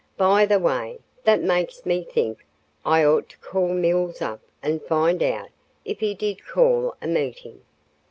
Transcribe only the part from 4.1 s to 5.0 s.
up and